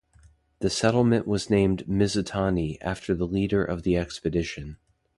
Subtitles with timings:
[0.61, 4.77] The settlement was named "Mizutani" after the leader of the expedition.